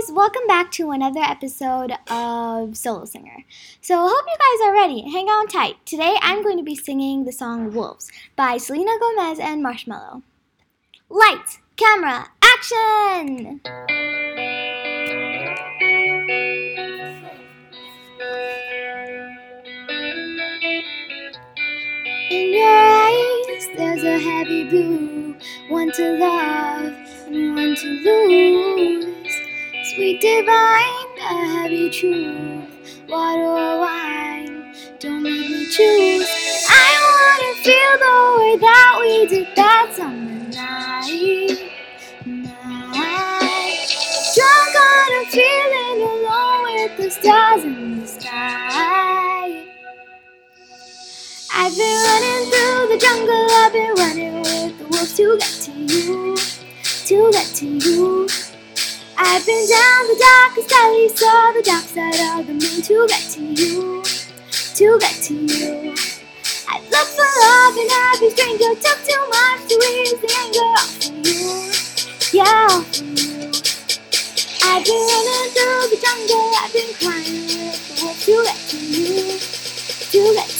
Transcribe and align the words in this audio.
guys, 0.00 0.12
welcome 0.12 0.46
back 0.46 0.70
to 0.70 0.90
another 0.90 1.20
episode 1.20 1.92
of 2.08 2.76
Solo 2.76 3.04
Singer. 3.04 3.44
So, 3.80 3.96
I 3.96 4.08
hope 4.08 4.24
you 4.26 4.36
guys 4.38 4.68
are 4.68 4.72
ready. 4.72 5.10
Hang 5.10 5.26
on 5.26 5.48
tight. 5.48 5.84
Today, 5.84 6.16
I'm 6.22 6.42
going 6.42 6.56
to 6.58 6.62
be 6.62 6.76
singing 6.76 7.24
the 7.24 7.32
song 7.32 7.72
Wolves 7.72 8.10
by 8.36 8.56
Selena 8.56 8.92
Gomez 9.00 9.38
and 9.38 9.64
Marshmello. 9.64 10.22
Lights, 11.08 11.58
camera, 11.76 12.28
action! 12.42 13.60
In 22.30 22.54
your 22.54 22.68
eyes, 22.68 23.68
there's 23.76 24.04
a 24.04 24.18
heavy 24.18 24.64
blue, 24.64 25.36
one 25.68 25.90
to 25.92 26.18
love 26.18 26.94
and 27.26 27.54
one 27.54 27.74
to 27.74 27.88
lose. 27.88 29.09
Sweet 29.94 30.20
divine, 30.20 31.18
a 31.18 31.62
heavy 31.62 31.90
truth, 31.90 32.64
water 33.08 33.42
or 33.42 33.80
wine, 33.80 34.72
don't 35.00 35.20
make 35.20 35.50
me 35.50 35.66
choose. 35.66 36.28
I 36.70 36.92
wanna 37.10 37.54
feel 37.64 37.94
the 37.98 38.14
way 38.38 38.56
that 38.58 38.98
we 39.00 39.26
did 39.26 39.48
that 39.56 39.92
summer 39.96 40.48
night. 40.54 41.72
night. 42.24 43.88
Drunk 44.36 44.76
on 44.86 45.10
a 45.12 45.26
feeling 45.28 46.02
alone 46.06 46.62
with 46.74 46.96
the 46.96 47.10
stars 47.10 47.64
in 47.64 48.00
the 48.00 48.06
sky. 48.06 49.66
I've 51.52 51.76
been 51.76 52.04
running 52.06 52.50
through 52.52 52.88
the 52.92 52.98
jungle, 53.00 53.46
I've 53.50 53.72
been 53.72 53.94
running 53.94 54.34
with 54.42 54.78
the 54.78 54.84
wolves 54.84 55.16
to 55.16 55.36
get 55.36 55.50
to 55.64 55.72
you, 55.72 56.36
to 57.06 57.32
get 57.32 57.46
to 57.56 57.66
you. 57.66 58.49
I've 59.40 59.46
been 59.46 59.66
down 59.70 60.06
the 60.06 60.16
darkest 60.20 60.70
alley, 60.70 61.08
saw 61.08 61.52
the 61.52 61.62
dark 61.62 61.84
side 61.84 62.38
of 62.38 62.46
the 62.46 62.52
moon 62.52 62.82
to 62.82 63.06
get 63.08 63.24
to 63.32 63.40
you, 63.40 64.02
to 64.52 64.98
get 65.00 65.16
to 65.16 65.34
you. 65.34 65.94
I've 66.68 66.84
looked 66.92 67.16
for 67.16 67.24
love 67.40 67.72
in 67.80 67.88
every 68.12 68.28
stranger, 68.36 68.76
took 68.76 69.00
too 69.00 69.16
much 69.32 69.64
to 69.64 69.80
ease 69.80 70.20
the 70.20 70.28
anger 70.44 70.68
off 70.76 70.92
of 71.08 71.24
you, 71.24 71.72
yeah, 72.36 72.68
off 72.68 72.84
of 72.84 73.00
you. 73.00 73.48
I've 74.60 74.84
been 74.84 75.08
running 75.08 75.48
through 75.56 75.88
the 75.88 75.96
jungle, 76.04 76.52
I've 76.60 76.72
been 76.76 76.92
crying 77.00 77.40
with 77.48 77.80
the 77.88 78.04
wolves 78.04 78.20
to 78.26 78.44
get 78.44 78.60
to 78.60 78.76
you, 78.76 79.40
to 79.40 80.20
get 80.36 80.48
to 80.50 80.59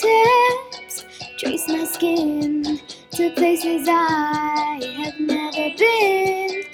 Fingertips 0.00 1.04
trace 1.38 1.68
my 1.68 1.84
skin 1.84 2.80
to 3.12 3.30
places 3.32 3.86
I 3.88 4.80
have 4.98 5.20
never 5.20 5.76
been. 5.78 6.64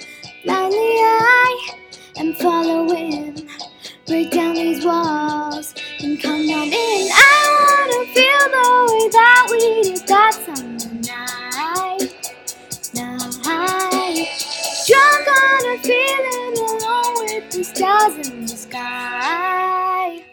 Blindly 0.43 0.79
I 0.79 1.69
am 2.17 2.33
following. 2.35 3.47
Break 4.07 4.31
down 4.31 4.55
these 4.55 4.85
walls 4.85 5.75
and 5.99 6.21
come 6.21 6.49
on 6.49 6.67
in. 6.67 7.09
I 7.13 7.43
wanna 7.59 8.13
feel 8.13 8.49
the 8.57 8.67
way 8.91 9.09
that 9.09 9.47
we 9.51 9.83
did 9.83 10.07
that 10.07 10.33
summer 10.33 10.93
night. 11.03 12.13
Night. 12.95 14.27
Drunk 14.87 15.27
on 15.27 15.65
a 15.69 15.77
feeling 15.83 16.57
alone 16.69 17.25
with 17.25 17.51
the 17.51 17.63
stars 17.63 18.29
in 18.29 18.41
the 18.41 18.47
sky. 18.47 20.23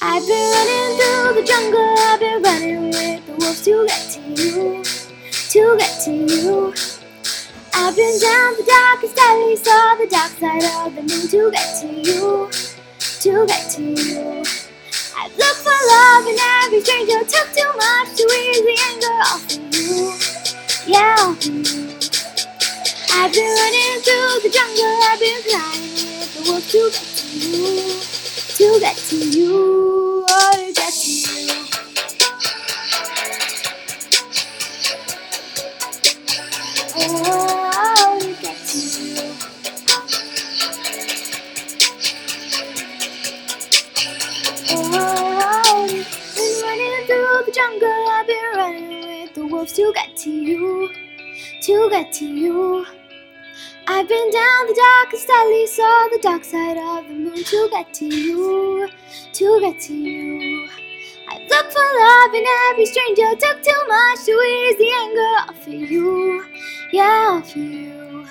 I've 0.00 0.26
been 0.28 0.52
running 0.52 0.98
through 0.98 1.07
jungle, 1.48 1.94
I've 1.98 2.20
been 2.20 2.42
running 2.42 2.82
with 2.90 3.26
the 3.26 3.32
wolves 3.40 3.62
to 3.64 3.86
get 3.88 4.10
to 4.12 4.20
you, 4.20 4.84
to 4.84 5.76
get 5.78 6.00
to 6.04 6.12
you. 6.12 6.74
I've 7.72 7.96
been 7.96 8.20
down 8.20 8.52
the 8.52 8.64
darkest 8.68 9.16
alley, 9.16 9.56
saw 9.56 9.94
the 9.96 10.06
dark 10.10 10.32
side 10.36 10.64
of 10.84 10.94
the 10.94 11.00
moon 11.08 11.26
to 11.32 11.50
get 11.50 11.80
to 11.80 11.88
you, 11.88 12.50
to 13.24 13.46
get 13.46 13.70
to 13.70 13.82
you. 13.82 14.44
I've 15.16 15.34
looked 15.40 15.62
for 15.64 15.78
love 15.88 16.26
in 16.28 16.36
every 16.60 16.82
stranger, 16.82 17.24
took 17.24 17.48
too 17.56 17.72
much 17.80 18.12
to 18.18 18.24
ease 18.28 18.62
the 18.68 18.76
anger 18.92 19.16
off 19.32 19.48
of 19.48 19.56
you, 19.72 20.12
yeah, 20.86 21.16
off 21.20 21.40
of 21.40 21.48
you. 21.48 21.88
I've 23.16 23.32
been 23.32 23.48
running 23.56 24.00
through 24.04 24.32
the 24.44 24.50
jungle, 24.52 24.96
I've 25.08 25.18
been 25.18 25.40
flying 25.48 25.96
with 26.20 26.30
the 26.34 26.42
wolves 26.50 26.68
to 26.72 26.90
get 26.92 27.08
to 27.16 27.26
you, 27.40 28.00
to 28.58 28.80
get 28.80 28.96
to 28.96 29.16
you, 29.16 30.26
oh, 30.28 30.52
to 30.52 30.72
get 30.74 30.92
to 30.92 31.10
you. 31.10 31.17
Oh, 44.70 45.86
been 45.88 46.62
running 46.62 47.06
through 47.06 47.44
the 47.46 47.52
jungle, 47.54 48.08
I've 48.10 48.26
been 48.26 48.52
running 48.54 49.22
with 49.22 49.34
the 49.34 49.46
wolves 49.46 49.72
to 49.74 49.92
get 49.94 50.14
to 50.18 50.30
you, 50.30 50.90
to 51.62 51.88
get 51.88 52.12
to 52.12 52.26
you. 52.26 52.84
I've 53.86 54.06
been 54.06 54.30
down 54.30 54.66
the 54.66 54.74
darkest 54.74 55.30
alley, 55.30 55.66
saw 55.68 56.08
the 56.10 56.18
dark 56.20 56.44
side 56.44 56.76
of 56.76 57.08
the 57.08 57.14
moon 57.14 57.42
to 57.42 57.68
get 57.70 57.94
to 57.94 58.04
you, 58.04 58.88
to 59.32 59.60
get 59.60 59.80
to 59.80 59.94
you. 59.94 60.68
I've 61.30 61.48
looked 61.48 61.72
for 61.72 62.00
love 62.00 62.34
in 62.34 62.44
every 62.70 62.84
stranger, 62.84 63.30
took 63.40 63.62
too 63.62 63.82
much 63.88 64.24
to 64.26 64.32
ease 64.32 64.76
the 64.76 64.92
anger 65.00 65.34
off 65.48 65.66
of 65.66 65.72
you, 65.72 66.44
yeah, 66.92 67.40
off 67.40 67.50
of 67.50 67.56
you. 67.56 68.26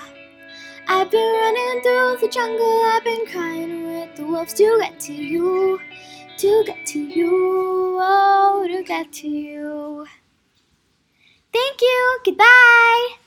I've 0.87 1.09
been 1.09 1.33
running 1.33 1.81
through 1.81 2.17
the 2.21 2.27
jungle, 2.31 2.81
I've 2.85 3.03
been 3.03 3.25
crying 3.25 3.87
with 3.87 4.15
the 4.15 4.25
wolves 4.25 4.53
to 4.53 4.79
get 4.81 4.99
to 5.01 5.13
you, 5.13 5.79
to 6.37 6.63
get 6.65 6.85
to 6.85 6.99
you, 6.99 7.97
oh, 7.99 8.67
to 8.69 8.83
get 8.83 9.11
to 9.11 9.27
you. 9.27 10.05
Thank 11.51 11.81
you, 11.81 12.19
goodbye. 12.23 13.26